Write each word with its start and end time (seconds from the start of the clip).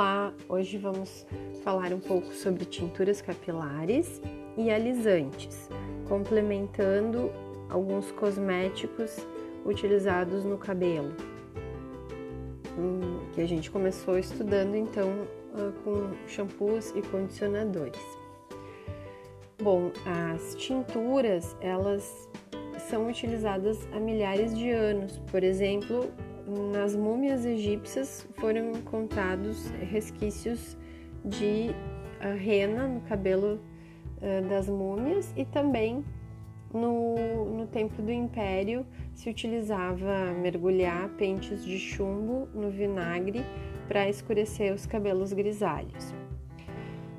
Olá, 0.00 0.32
hoje 0.48 0.78
vamos 0.78 1.26
falar 1.62 1.92
um 1.92 2.00
pouco 2.00 2.32
sobre 2.32 2.64
tinturas 2.64 3.20
capilares 3.20 4.22
e 4.56 4.70
alisantes, 4.70 5.68
complementando 6.08 7.30
alguns 7.68 8.10
cosméticos 8.12 9.14
utilizados 9.62 10.42
no 10.42 10.56
cabelo, 10.56 11.14
hum, 12.78 13.20
que 13.34 13.42
a 13.42 13.46
gente 13.46 13.70
começou 13.70 14.18
estudando 14.18 14.74
então 14.74 15.12
ah, 15.52 15.70
com 15.84 16.16
shampoos 16.26 16.94
e 16.96 17.02
condicionadores. 17.02 18.00
Bom, 19.62 19.92
as 20.06 20.54
tinturas 20.54 21.54
elas 21.60 22.26
são 22.88 23.06
utilizadas 23.06 23.86
há 23.92 24.00
milhares 24.00 24.56
de 24.56 24.70
anos, 24.70 25.18
por 25.30 25.44
exemplo, 25.44 26.10
nas 26.72 26.96
múmias 26.96 27.44
egípcias 27.44 28.26
foram 28.34 28.72
encontrados 28.72 29.70
resquícios 29.90 30.76
de 31.24 31.70
uh, 32.20 32.36
rena 32.36 32.88
no 32.88 33.00
cabelo 33.02 33.60
uh, 34.18 34.48
das 34.48 34.68
múmias 34.68 35.32
e 35.36 35.44
também 35.44 36.04
no, 36.72 37.16
no 37.56 37.66
tempo 37.66 38.02
do 38.02 38.10
Império 38.10 38.84
se 39.14 39.28
utilizava 39.28 40.32
mergulhar 40.32 41.08
pentes 41.10 41.64
de 41.64 41.78
chumbo 41.78 42.48
no 42.54 42.70
vinagre 42.70 43.44
para 43.88 44.08
escurecer 44.08 44.72
os 44.72 44.86
cabelos 44.86 45.32
grisalhos. 45.32 46.14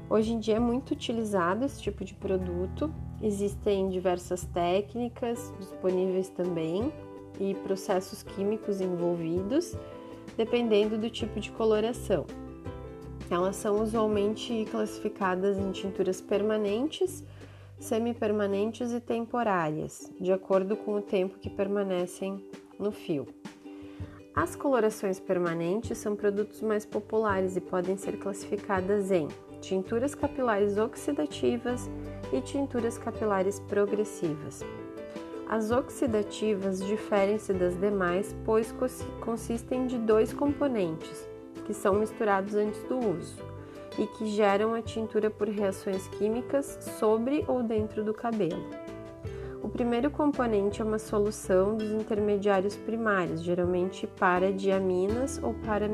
Hoje 0.10 0.34
em 0.34 0.40
dia 0.40 0.56
é 0.58 0.60
muito 0.60 0.92
utilizado 0.92 1.66
esse 1.66 1.82
tipo 1.82 2.04
de 2.04 2.14
produto, 2.14 2.94
existem 3.22 3.90
diversas 3.90 4.46
técnicas 4.46 5.54
disponíveis 5.58 6.30
também 6.30 6.92
e 7.40 7.54
processos 7.56 8.24
químicos 8.24 8.82
envolvidos, 8.82 9.76
dependendo 10.38 10.98
do 10.98 11.10
tipo 11.10 11.40
de 11.40 11.52
coloração. 11.52 12.26
Elas 13.30 13.56
são 13.56 13.82
usualmente 13.82 14.66
classificadas 14.70 15.58
em 15.58 15.72
tinturas 15.72 16.20
permanentes, 16.20 17.24
semipermanentes 17.80 18.92
e 18.92 19.00
temporárias, 19.00 20.12
de 20.20 20.32
acordo 20.32 20.76
com 20.76 20.96
o 20.96 21.02
tempo 21.02 21.40
que 21.40 21.50
permanecem 21.50 22.46
no 22.78 22.92
fio. 22.92 23.28
As 24.36 24.56
colorações 24.56 25.20
permanentes 25.20 25.98
são 25.98 26.16
produtos 26.16 26.62
mais 26.62 26.86
populares 26.86 27.56
e 27.58 27.62
podem 27.62 27.98
ser 27.98 28.18
classificadas 28.18 29.12
em 29.12 29.28
tinturas 29.60 30.16
capilares 30.16 30.78
oxidativas 30.78 31.90
e 32.32 32.42
tinturas 32.42 32.98
capilares 32.98 33.60
progressivas. 33.60 34.62
As 35.52 35.70
oxidativas 35.70 36.82
diferem-se 36.82 37.52
das 37.52 37.76
demais, 37.76 38.34
pois 38.46 38.74
consistem 39.20 39.86
de 39.86 39.98
dois 39.98 40.32
componentes, 40.32 41.28
que 41.66 41.74
são 41.74 41.96
misturados 41.96 42.56
antes 42.56 42.82
do 42.86 42.98
uso 42.98 43.44
e 44.00 44.08
que 44.08 44.28
geram 44.28 44.74
a 44.74 44.82
tintura 44.82 45.30
por 45.30 45.50
reações 45.50 46.08
químicas 46.08 46.78
sobre 46.98 47.44
ou 47.50 47.62
dentro 47.62 48.02
do 48.02 48.14
cabelo. 48.14 48.66
O 49.62 49.68
primeiro 49.68 50.10
componente 50.10 50.82
é 50.82 50.86
uma 50.86 50.98
solução 50.98 51.76
dos 51.76 51.92
intermediários 51.92 52.78
primários, 52.78 53.44
geralmente 53.44 54.08
para 54.08 54.54
diaminas 54.54 55.38
ou 55.44 55.54
para 55.66 55.86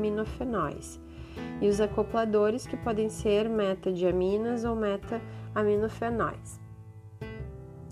e 1.60 1.66
os 1.68 1.80
acopladores 1.80 2.64
que 2.64 2.76
podem 2.76 3.08
ser 3.08 3.48
metadiaminas 3.48 4.64
ou 4.64 4.76
meta-aminofenóis. 4.76 6.67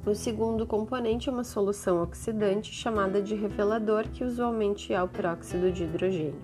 O 0.07 0.15
segundo 0.15 0.65
componente 0.65 1.29
é 1.29 1.33
uma 1.33 1.43
solução 1.43 2.01
oxidante 2.01 2.73
chamada 2.73 3.21
de 3.21 3.35
revelador, 3.35 4.05
que 4.09 4.23
usualmente 4.23 4.95
é 4.95 5.03
o 5.03 5.09
peróxido 5.09 5.73
de 5.73 5.83
hidrogênio. 5.83 6.41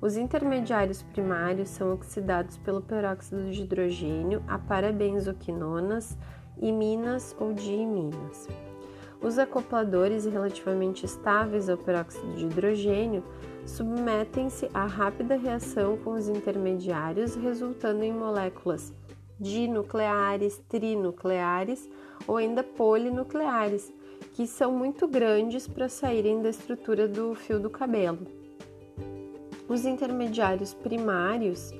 Os 0.00 0.16
intermediários 0.16 1.04
primários 1.04 1.68
são 1.68 1.94
oxidados 1.94 2.56
pelo 2.56 2.82
peróxido 2.82 3.48
de 3.48 3.62
hidrogênio 3.62 4.42
a 4.48 4.58
parabenzoquinonas, 4.58 6.18
iminas 6.60 7.32
ou 7.38 7.52
diiminas. 7.52 8.48
Os 9.20 9.38
acopladores 9.38 10.24
relativamente 10.24 11.06
estáveis 11.06 11.68
ao 11.68 11.78
peróxido 11.78 12.34
de 12.34 12.46
hidrogênio 12.46 13.22
submetem-se 13.64 14.68
a 14.74 14.84
rápida 14.84 15.36
reação 15.36 15.96
com 15.96 16.14
os 16.14 16.26
intermediários, 16.26 17.36
resultando 17.36 18.02
em 18.02 18.12
moléculas 18.12 18.92
dinucleares, 19.42 20.62
trinucleares 20.68 21.90
ou 22.26 22.36
ainda 22.36 22.62
polinucleares, 22.62 23.92
que 24.34 24.46
são 24.46 24.72
muito 24.72 25.08
grandes 25.08 25.66
para 25.66 25.88
saírem 25.88 26.40
da 26.40 26.48
estrutura 26.48 27.08
do 27.08 27.34
fio 27.34 27.58
do 27.58 27.68
cabelo. 27.68 28.20
Os 29.68 29.84
intermediários 29.84 30.72
primários 30.72 31.72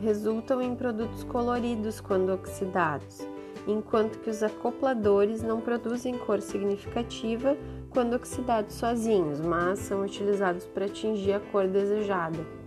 resultam 0.00 0.60
em 0.60 0.74
produtos 0.74 1.22
coloridos 1.24 2.00
quando 2.00 2.32
oxidados, 2.32 3.26
enquanto 3.66 4.18
que 4.18 4.30
os 4.30 4.42
acopladores 4.42 5.42
não 5.42 5.60
produzem 5.60 6.18
cor 6.18 6.40
significativa 6.40 7.56
quando 7.90 8.14
oxidados 8.14 8.74
sozinhos, 8.74 9.40
mas 9.40 9.78
são 9.78 10.02
utilizados 10.02 10.66
para 10.66 10.86
atingir 10.86 11.32
a 11.32 11.40
cor 11.40 11.66
desejada. 11.66 12.65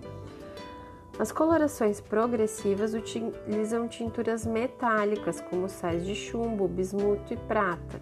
As 1.19 1.33
colorações 1.33 1.99
progressivas 1.99 2.93
utilizam 2.93 3.89
tinturas 3.89 4.45
metálicas, 4.45 5.41
como 5.41 5.67
sais 5.67 6.05
de 6.05 6.15
chumbo, 6.15 6.65
bismuto 6.65 7.33
e 7.33 7.35
prata. 7.35 8.01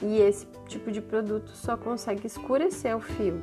E 0.00 0.20
esse 0.20 0.46
tipo 0.68 0.92
de 0.92 1.00
produto 1.00 1.50
só 1.50 1.76
consegue 1.76 2.28
escurecer 2.28 2.96
o 2.96 3.00
fio. 3.00 3.40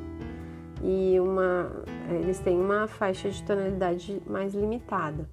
E 0.81 1.19
uma, 1.19 1.83
eles 2.09 2.39
têm 2.39 2.57
uma 2.57 2.87
faixa 2.87 3.29
de 3.29 3.43
tonalidade 3.43 4.21
mais 4.25 4.53
limitada. 4.53 5.27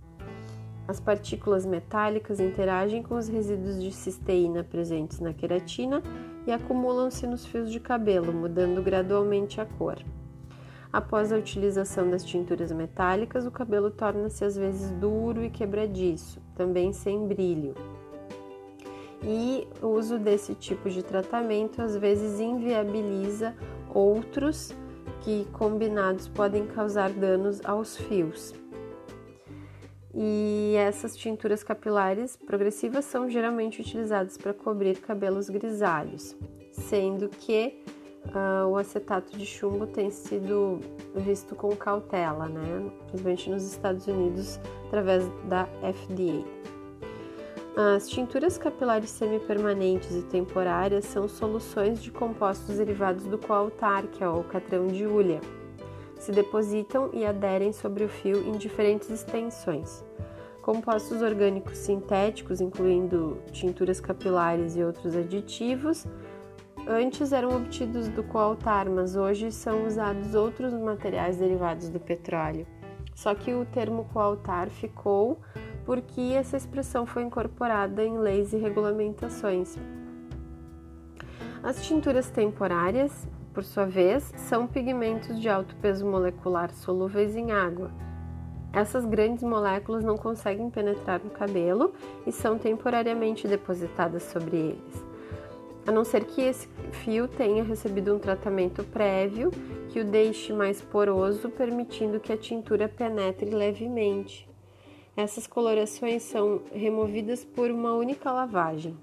As 0.89 0.99
partículas 0.99 1.65
metálicas 1.65 2.41
interagem 2.41 3.01
com 3.01 3.15
os 3.15 3.29
resíduos 3.29 3.81
de 3.81 3.93
cisteína 3.93 4.65
presentes 4.65 5.21
na 5.21 5.33
queratina 5.33 6.03
e 6.49 6.51
acumulam-se 6.51 7.29
nos 7.29 7.47
fios 7.47 7.71
de 7.71 7.79
cabelo, 7.79 8.33
mudando 8.33 8.83
gradualmente 8.83 9.61
a 9.61 9.67
cor. 9.67 9.99
Após 10.99 11.33
a 11.33 11.37
utilização 11.37 12.11
das 12.11 12.25
tinturas 12.25 12.73
metálicas, 12.73 13.47
o 13.47 13.53
cabelo 13.53 13.89
torna-se 13.89 14.45
às 14.45 14.57
vezes 14.57 14.91
duro 14.91 15.45
e 15.45 15.49
quebradiço, 15.49 16.43
também 16.57 16.93
sem 16.93 17.25
brilho. 17.25 17.73
E 19.23 19.69
o 19.81 19.87
uso 19.87 20.19
desse 20.19 20.57
tipo 20.57 20.91
de 20.91 21.05
tratamento 21.05 21.81
às 21.81 21.97
vezes 21.97 22.41
inviabiliza 22.41 23.55
outros 23.95 24.75
que 25.21 25.47
combinados 25.53 26.27
podem 26.27 26.67
causar 26.67 27.11
danos 27.11 27.65
aos 27.65 27.97
fios. 27.97 28.53
E 30.13 30.75
essas 30.77 31.17
tinturas 31.17 31.63
capilares 31.63 32.37
progressivas 32.37 33.05
são 33.05 33.31
geralmente 33.31 33.81
utilizadas 33.81 34.37
para 34.37 34.53
cobrir 34.53 34.99
cabelos 34.99 35.49
grisalhos, 35.49 36.37
sendo 36.73 37.29
que 37.29 37.85
uh, 38.27 38.67
o 38.69 38.77
acetato 38.77 39.37
de 39.37 39.47
chumbo 39.47 39.87
tem 39.87 40.11
sido 40.11 40.81
visto 41.15 41.55
com 41.55 41.75
cautela, 41.77 42.49
né? 42.49 42.91
principalmente 43.07 43.51
nos 43.51 43.65
Estados 43.65 44.07
Unidos, 44.07 44.61
através 44.87 45.29
da 45.45 45.67
FDA. 45.83 46.45
As 47.77 48.09
tinturas 48.09 48.59
capilares 48.59 49.09
semipermanentes 49.11 50.11
e 50.17 50.23
temporárias 50.23 51.05
são 51.05 51.29
soluções 51.29 52.03
de 52.03 52.11
compostos 52.11 52.77
derivados 52.77 53.25
do 53.27 53.39
coaltar, 53.39 54.05
que 54.09 54.25
é 54.25 54.29
o 54.29 54.43
catrão 54.43 54.89
de 54.89 55.07
hulha. 55.07 55.41
Se 56.19 56.33
depositam 56.33 57.11
e 57.13 57.25
aderem 57.25 57.73
sobre 57.73 58.03
o 58.03 58.09
fio 58.09 58.43
em 58.45 58.59
diferentes 58.59 59.09
extensões. 59.11 60.05
Compostos 60.61 61.23
orgânicos 61.23 61.79
sintéticos, 61.79 62.61
incluindo 62.61 63.39
tinturas 63.53 64.01
capilares 64.01 64.75
e 64.75 64.83
outros 64.83 65.15
aditivos, 65.15 66.05
Antes 66.91 67.35
eram 67.35 67.55
obtidos 67.55 68.09
do 68.09 68.23
coaltar, 68.23 68.89
mas 68.89 69.15
hoje 69.15 69.53
são 69.53 69.87
usados 69.87 70.35
outros 70.35 70.73
materiais 70.73 71.37
derivados 71.37 71.91
do 71.91 72.01
petróleo. 72.01 72.67
Só 73.15 73.35
que 73.35 73.53
o 73.53 73.67
termo 73.67 74.07
coaltar 74.11 74.71
ficou 74.71 75.39
porque 75.85 76.33
essa 76.35 76.57
expressão 76.57 77.05
foi 77.05 77.25
incorporada 77.25 78.03
em 78.03 78.17
leis 78.17 78.55
e 78.55 78.57
regulamentações. 78.57 79.77
As 81.63 81.87
tinturas 81.87 82.31
temporárias, 82.31 83.29
por 83.53 83.65
sua 83.65 83.85
vez, 83.85 84.33
são 84.39 84.67
pigmentos 84.67 85.39
de 85.39 85.47
alto 85.47 85.77
peso 85.83 86.07
molecular 86.07 86.73
solúveis 86.73 87.37
em 87.37 87.53
água. 87.53 87.91
Essas 88.73 89.05
grandes 89.05 89.43
moléculas 89.43 90.03
não 90.03 90.17
conseguem 90.17 90.71
penetrar 90.71 91.21
no 91.23 91.29
cabelo 91.29 91.93
e 92.27 92.33
são 92.33 92.57
temporariamente 92.57 93.47
depositadas 93.47 94.23
sobre 94.23 94.57
eles 94.57 95.09
a 95.89 95.91
não 95.91 96.05
ser 96.05 96.27
que 96.27 96.43
esse 96.43 96.69
fio 96.93 97.27
tenha 97.27 97.65
recebido 97.65 98.15
um 98.15 98.19
tratamento 98.19 98.85
prévio 98.85 99.51
que 99.89 100.01
o 100.01 100.05
deixe 100.05 100.53
mais 100.53 100.83
poroso, 100.83 101.49
permitindo 101.49 102.21
que 102.21 102.31
a 102.31 102.37
tintura 102.37 102.87
penetre 102.87 103.49
levemente. 103.49 104.47
Essas 105.17 105.47
colorações 105.47 106.25
são 106.25 106.61
removidas 106.71 107.43
por 107.43 107.71
uma 107.71 107.95
única 107.95 108.31
lavagem. 108.31 108.95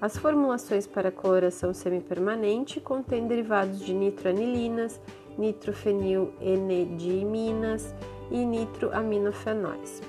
As 0.00 0.16
formulações 0.16 0.86
para 0.86 1.12
coloração 1.12 1.74
semipermanente 1.74 2.80
contêm 2.80 3.26
derivados 3.26 3.80
de 3.80 3.92
nitroanilinas, 3.92 4.98
nitrofenilenediiminas, 5.36 7.94
e 8.30 8.46
nitroaminofenóis. 8.46 10.00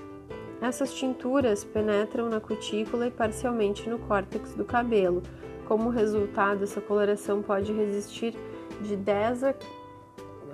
Essas 0.62 0.94
tinturas 0.94 1.66
penetram 1.66 2.30
na 2.30 2.40
cutícula 2.40 3.08
e 3.08 3.12
parcialmente 3.12 3.90
no 3.90 4.00
córtex 4.00 4.56
do 4.56 4.64
cabelo. 4.66 5.22
Como 5.70 5.92
resultado, 5.92 6.64
essa 6.64 6.82
coloração 6.82 7.44
pode 7.44 7.72
resistir 7.72 8.34
de 8.82 8.96
10 8.96 9.44
a, 9.44 9.54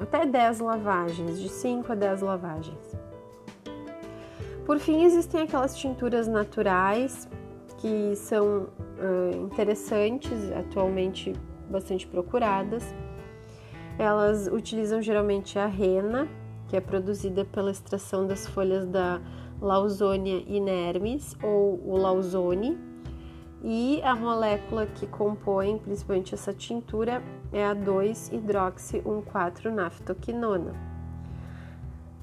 até 0.02 0.26
10 0.26 0.60
lavagens, 0.60 1.40
de 1.40 1.48
5 1.48 1.90
a 1.90 1.96
10 1.96 2.22
lavagens. 2.22 2.98
Por 4.66 4.78
fim, 4.78 5.06
existem 5.06 5.44
aquelas 5.44 5.78
tinturas 5.78 6.28
naturais 6.28 7.30
que 7.78 8.14
são 8.18 8.64
uh, 8.64 9.38
interessantes, 9.42 10.52
atualmente 10.52 11.32
bastante 11.70 12.06
procuradas. 12.06 12.84
Elas 13.98 14.48
utilizam 14.48 15.02
geralmente 15.02 15.58
a 15.58 15.66
rena, 15.66 16.28
que 16.68 16.76
é 16.76 16.82
produzida 16.82 17.46
pela 17.46 17.72
extração 17.72 18.28
das 18.28 18.46
folhas 18.48 18.86
da 18.86 19.22
Lausonia 19.62 20.44
inermis 20.46 21.38
ou 21.42 21.80
o 21.86 21.96
lausone, 21.96 22.95
e 23.68 24.00
a 24.04 24.16
molécula 24.16 24.86
que 24.86 25.08
compõe 25.08 25.80
principalmente 25.80 26.36
essa 26.36 26.54
tintura 26.54 27.24
é 27.52 27.66
a 27.66 27.76
2-hidroxi-1,4-naftoquinona. 27.76 30.76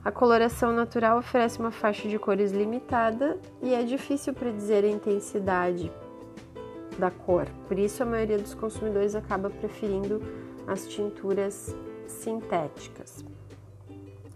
A 0.05 0.13
coloração 0.13 0.73
natural 0.73 1.19
oferece 1.19 1.59
uma 1.59 1.73
faixa 1.73 2.09
de 2.09 2.17
cores 2.17 2.53
limitada 2.53 3.41
e 3.61 3.75
é 3.75 3.83
difícil 3.83 4.33
predizer 4.33 4.85
a 4.85 4.89
intensidade 4.89 5.91
da 6.97 7.11
cor, 7.11 7.49
por 7.67 7.77
isso 7.77 8.05
a 8.05 8.07
maioria 8.07 8.39
dos 8.39 8.55
consumidores 8.55 9.17
acaba 9.17 9.51
preferindo 9.51 10.23
as 10.65 10.87
tinturas 10.87 11.75
sintéticas. 12.07 13.25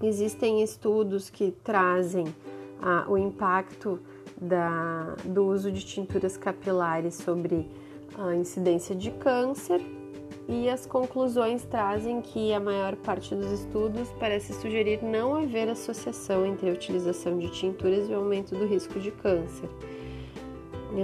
Existem 0.03 0.61
estudos 0.61 1.31
que 1.31 1.53
trazem 1.63 2.25
ah, 2.83 3.05
o 3.09 3.17
impacto 3.17 4.01
da, 4.41 5.17
do 5.25 5.47
uso 5.47 5.71
de 5.71 5.85
tinturas 5.85 6.37
capilares 6.37 7.15
sobre 7.15 7.69
a 8.19 8.35
incidência 8.35 8.95
de 8.95 9.11
câncer 9.11 9.81
e 10.49 10.69
as 10.69 10.87
conclusões 10.87 11.65
trazem 11.65 12.21
que 12.21 12.53
a 12.53 12.61
maior 12.61 12.95
parte 12.97 13.35
dos 13.35 13.51
estudos 13.51 14.09
parece 14.19 14.53
sugerir 14.53 15.03
não 15.03 15.35
haver 15.35 15.69
associação 15.69 16.47
entre 16.47 16.71
a 16.71 16.73
utilização 16.73 17.39
de 17.39 17.51
tinturas 17.51 18.09
e 18.09 18.13
o 18.13 18.17
aumento 18.17 18.55
do 18.55 18.65
risco 18.65 19.01
de 19.01 19.11
câncer. 19.11 19.69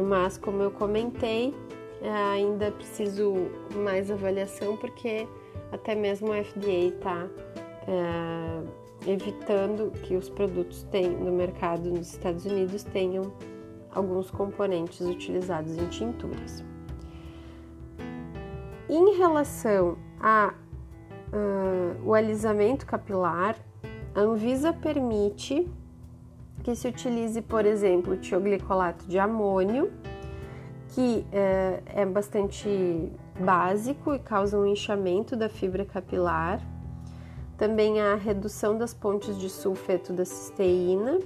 Mas, 0.09 0.39
como 0.39 0.63
eu 0.63 0.71
comentei, 0.71 1.53
ainda 2.35 2.71
preciso 2.71 3.35
mais 3.75 4.11
avaliação 4.11 4.77
porque 4.77 5.27
até 5.73 5.95
mesmo 5.95 6.33
a 6.33 6.43
FDA 6.43 6.89
está 6.89 7.29
é, 7.89 8.82
evitando 9.07 9.91
que 10.03 10.17
os 10.17 10.29
produtos 10.29 10.87
no 11.21 11.33
mercado 11.33 11.91
nos 11.91 12.13
Estados 12.13 12.45
Unidos 12.45 12.83
tenham 12.85 13.33
alguns 13.95 14.31
componentes 14.31 15.01
utilizados 15.01 15.77
em 15.77 15.87
tinturas. 15.89 16.65
Em 18.89 19.17
relação 19.17 19.97
ao 20.21 20.51
uh, 21.33 22.15
alisamento 22.15 22.87
capilar, 22.87 23.57
a 24.15 24.21
Anvisa 24.21 24.73
permite 24.73 25.69
que 26.63 26.75
se 26.75 26.87
utilize, 26.89 27.41
por 27.43 27.67
exemplo, 27.67 28.15
o 28.15 28.17
tioglicolato 28.17 29.07
de 29.07 29.19
amônio, 29.19 29.93
que 30.89 31.25
uh, 31.29 31.83
é 31.87 32.07
bastante 32.07 33.11
básico 33.41 34.15
e 34.15 34.19
causa 34.19 34.59
um 34.59 34.67
inchamento 34.67 35.35
da 35.35 35.49
fibra 35.49 35.85
capilar 35.85 36.61
também 37.63 38.01
a 38.01 38.17
redução 38.17 38.77
das 38.77 38.93
pontes 38.93 39.39
de 39.39 39.49
sulfeto 39.49 40.13
da 40.13 40.25
cisteína. 40.25 41.21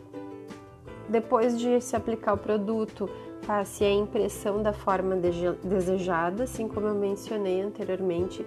Depois 1.09 1.59
de 1.59 1.81
se 1.81 1.97
aplicar 1.97 2.35
o 2.35 2.37
produto, 2.37 3.09
faz-se 3.41 3.83
a 3.83 3.91
impressão 3.91 4.63
da 4.63 4.71
forma 4.71 5.17
desejada, 5.65 6.45
assim 6.45 6.69
como 6.69 6.89
eu 6.89 6.95
mencionei 6.95 7.63
anteriormente 7.63 8.45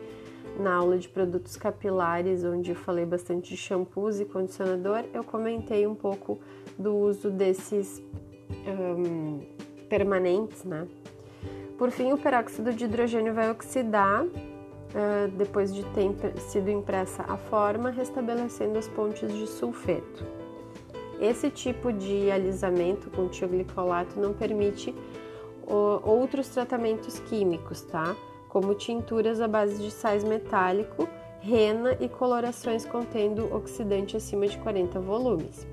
na 0.59 0.75
aula 0.75 1.00
de 1.00 1.09
produtos 1.09 1.57
capilares, 1.57 2.44
onde 2.44 2.69
eu 2.69 2.75
falei 2.75 3.07
bastante 3.07 3.50
de 3.50 3.57
shampoos 3.57 4.19
e 4.19 4.25
condicionador, 4.25 5.06
eu 5.12 5.24
comentei 5.24 5.88
um 5.88 5.95
pouco 5.95 6.38
do 6.77 6.95
uso 6.95 7.31
desses 7.31 8.03
um, 8.68 9.39
permanentes, 9.89 10.63
né? 10.63 10.88
Por 11.75 11.89
fim, 11.89 12.13
o 12.13 12.19
peróxido 12.19 12.71
de 12.71 12.85
hidrogênio 12.85 13.33
vai 13.33 13.50
oxidar 13.50 14.27
depois 15.38 15.74
de 15.74 15.83
ter 15.86 16.12
sido 16.39 16.69
impressa 16.69 17.24
a 17.27 17.38
forma, 17.38 17.89
restabelecendo 17.89 18.77
as 18.77 18.88
pontes 18.88 19.31
de 19.31 19.45
sulfeto. 19.45 20.25
Esse 21.19 21.50
tipo 21.50 21.91
de 21.91 22.31
alisamento 22.31 23.09
com 23.09 23.27
tioglicolato 23.27 24.19
não 24.19 24.33
permite 24.33 24.95
outros 25.68 26.50
tratamentos 26.50 27.19
químicos, 27.19 27.81
tá? 27.81 28.15
Como 28.47 28.74
tinturas 28.74 29.39
à 29.41 29.47
base 29.47 29.81
de 29.81 29.91
sais 29.91 30.24
metálico, 30.24 31.07
rena 31.42 31.95
e 32.00 32.09
colorações 32.09 32.85
contendo 32.85 33.53
oxidante 33.53 34.18
acima 34.18 34.47
de 34.47 34.57
40 34.57 35.00
volumes. 35.00 35.68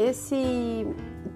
Esse 0.00 0.86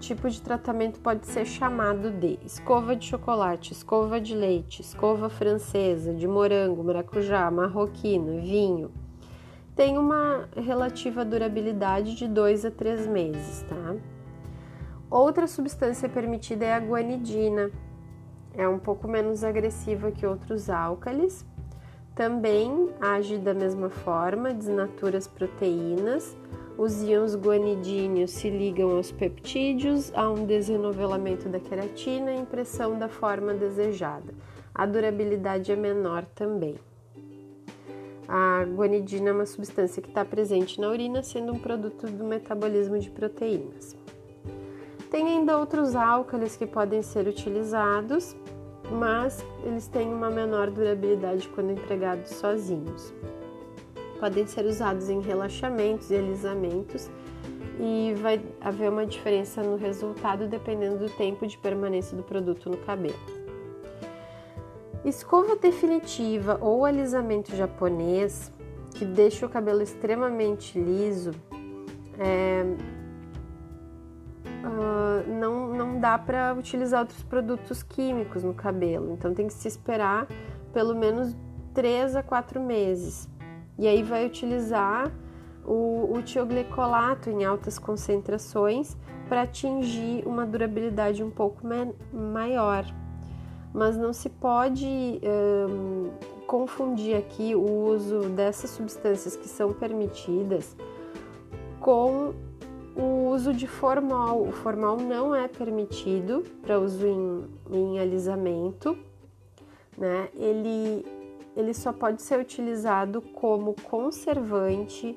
tipo 0.00 0.30
de 0.30 0.40
tratamento 0.40 0.98
pode 0.98 1.26
ser 1.26 1.44
chamado 1.44 2.10
de 2.10 2.38
escova 2.42 2.96
de 2.96 3.04
chocolate, 3.04 3.74
escova 3.74 4.18
de 4.18 4.34
leite, 4.34 4.80
escova 4.80 5.28
francesa, 5.28 6.14
de 6.14 6.26
morango, 6.26 6.82
maracujá, 6.82 7.50
marroquino, 7.50 8.40
vinho. 8.40 8.90
Tem 9.76 9.98
uma 9.98 10.48
relativa 10.56 11.26
durabilidade 11.26 12.16
de 12.16 12.26
2 12.26 12.64
a 12.64 12.70
3 12.70 13.06
meses, 13.06 13.66
tá? 13.68 13.96
Outra 15.10 15.46
substância 15.46 16.08
permitida 16.08 16.64
é 16.64 16.72
a 16.72 16.80
guanidina. 16.80 17.70
É 18.54 18.66
um 18.66 18.78
pouco 18.78 19.06
menos 19.06 19.44
agressiva 19.44 20.10
que 20.10 20.26
outros 20.26 20.70
álcalis. 20.70 21.44
Também 22.14 22.88
age 22.98 23.36
da 23.36 23.52
mesma 23.52 23.90
forma, 23.90 24.54
desnatura 24.54 25.18
as 25.18 25.28
proteínas 25.28 26.34
os 26.76 27.02
íons 27.02 27.36
guanidíneos 27.36 28.32
se 28.32 28.50
ligam 28.50 28.96
aos 28.96 29.12
peptídeos, 29.12 30.12
há 30.14 30.28
um 30.28 30.44
desennovelamento 30.44 31.48
da 31.48 31.60
queratina 31.60 32.32
e 32.32 32.40
impressão 32.40 32.98
da 32.98 33.08
forma 33.08 33.54
desejada. 33.54 34.34
A 34.74 34.84
durabilidade 34.84 35.70
é 35.70 35.76
menor 35.76 36.24
também. 36.34 36.74
A 38.26 38.64
guanidina 38.64 39.28
é 39.28 39.32
uma 39.32 39.46
substância 39.46 40.02
que 40.02 40.08
está 40.08 40.24
presente 40.24 40.80
na 40.80 40.88
urina, 40.88 41.22
sendo 41.22 41.52
um 41.52 41.58
produto 41.58 42.06
do 42.06 42.24
metabolismo 42.24 42.98
de 42.98 43.10
proteínas. 43.10 43.96
Tem 45.10 45.28
ainda 45.28 45.56
outros 45.58 45.94
álcalis 45.94 46.56
que 46.56 46.66
podem 46.66 47.02
ser 47.02 47.28
utilizados, 47.28 48.34
mas 48.90 49.46
eles 49.62 49.86
têm 49.86 50.12
uma 50.12 50.28
menor 50.28 50.70
durabilidade 50.70 51.48
quando 51.50 51.70
empregados 51.70 52.30
sozinhos 52.30 53.14
podem 54.14 54.46
ser 54.46 54.64
usados 54.64 55.08
em 55.08 55.20
relaxamentos 55.20 56.10
e 56.10 56.16
alisamentos 56.16 57.10
e 57.78 58.14
vai 58.20 58.40
haver 58.60 58.90
uma 58.90 59.06
diferença 59.06 59.62
no 59.62 59.76
resultado 59.76 60.46
dependendo 60.46 60.98
do 60.98 61.10
tempo 61.10 61.46
de 61.46 61.58
permanência 61.58 62.16
do 62.16 62.22
produto 62.22 62.70
no 62.70 62.76
cabelo. 62.78 63.18
Escova 65.04 65.56
definitiva 65.56 66.58
ou 66.60 66.84
alisamento 66.84 67.54
japonês, 67.54 68.50
que 68.94 69.04
deixa 69.04 69.44
o 69.44 69.48
cabelo 69.48 69.82
extremamente 69.82 70.78
liso, 70.78 71.32
é, 72.18 72.64
uh, 74.64 75.30
não, 75.30 75.74
não 75.74 76.00
dá 76.00 76.16
para 76.16 76.54
utilizar 76.54 77.00
outros 77.00 77.22
produtos 77.24 77.82
químicos 77.82 78.42
no 78.42 78.54
cabelo, 78.54 79.12
então 79.12 79.34
tem 79.34 79.46
que 79.46 79.52
se 79.52 79.68
esperar 79.68 80.26
pelo 80.72 80.94
menos 80.94 81.36
3 81.74 82.16
a 82.16 82.22
4 82.22 82.60
meses 82.60 83.28
e 83.78 83.88
aí 83.88 84.02
vai 84.02 84.26
utilizar 84.26 85.10
o, 85.64 86.12
o 86.14 86.22
tioglicolato 86.22 87.30
em 87.30 87.44
altas 87.44 87.78
concentrações 87.78 88.96
para 89.28 89.42
atingir 89.42 90.26
uma 90.26 90.44
durabilidade 90.44 91.22
um 91.22 91.30
pouco 91.30 91.62
maior. 92.12 92.84
Mas 93.72 93.96
não 93.96 94.12
se 94.12 94.28
pode 94.28 95.20
um, 95.24 96.10
confundir 96.46 97.16
aqui 97.16 97.54
o 97.54 97.64
uso 97.88 98.20
dessas 98.30 98.70
substâncias 98.70 99.36
que 99.36 99.48
são 99.48 99.72
permitidas 99.72 100.76
com 101.80 102.34
o 102.94 103.30
uso 103.30 103.52
de 103.52 103.66
formol. 103.66 104.46
O 104.46 104.52
formol 104.52 104.96
não 104.96 105.34
é 105.34 105.48
permitido 105.48 106.44
para 106.62 106.78
uso 106.78 107.04
em, 107.06 107.44
em 107.72 107.98
alisamento, 107.98 108.96
né? 109.98 110.28
Ele 110.34 111.04
ele 111.56 111.72
só 111.72 111.92
pode 111.92 112.22
ser 112.22 112.38
utilizado 112.38 113.20
como 113.20 113.74
conservante 113.84 115.16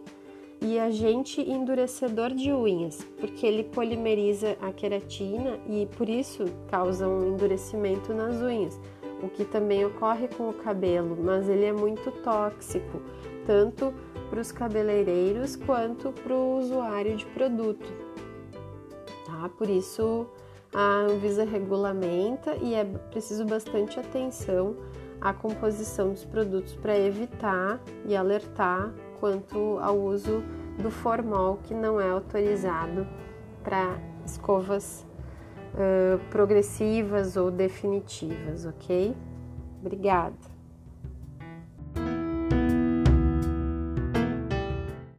e 0.62 0.80
agente 0.80 1.42
endurecedor 1.42 2.34
de 2.34 2.52
unhas, 2.52 3.06
porque 3.20 3.46
ele 3.46 3.64
polimeriza 3.64 4.58
a 4.62 4.72
queratina 4.72 5.60
e 5.68 5.86
por 5.98 6.10
isso 6.10 6.46
causa 6.70 7.08
um 7.08 7.34
endurecimento 7.34 8.14
nas 8.14 8.36
unhas. 8.42 8.80
o 9.22 9.30
que 9.30 9.44
também 9.44 9.84
ocorre 9.84 10.28
com 10.28 10.50
o 10.50 10.54
cabelo, 10.54 11.18
mas 11.20 11.50
ele 11.50 11.66
é 11.66 11.74
muito 11.74 12.12
tóxico, 12.22 13.02
tanto 13.48 13.92
para 14.30 14.40
os 14.40 14.52
cabeleireiros 14.52 15.56
quanto 15.56 16.12
para 16.12 16.36
o 16.36 16.60
usuário 16.60 17.16
de 17.16 17.26
produto. 17.26 17.92
Tá? 19.26 19.50
Por 19.58 19.68
isso 19.70 20.28
a 20.72 21.00
Anvisa 21.02 21.46
regulamenta 21.46 22.56
e 22.62 22.76
é 22.76 22.84
preciso 22.84 23.44
bastante 23.44 24.00
atenção 24.00 24.76
à 25.22 25.34
composição 25.34 26.10
dos 26.10 26.26
produtos 26.26 26.76
para 26.76 26.98
evitar 26.98 27.80
e 28.06 28.16
alertar 28.16 28.92
quanto 29.20 29.80
ao 29.80 29.98
uso 29.98 30.44
do 30.78 30.92
formol 30.92 31.58
que 31.64 31.74
não 31.74 32.00
é 32.00 32.10
autorizado 32.10 33.08
para 33.64 34.00
escovas 34.26 35.06
uh, 35.74 36.20
progressivas 36.30 37.36
ou 37.36 37.50
definitivas, 37.50 38.66
ok? 38.66 39.16
Obrigada. 39.82 40.57